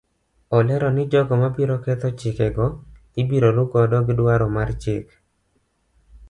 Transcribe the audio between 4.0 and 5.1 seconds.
dwaro mar chik.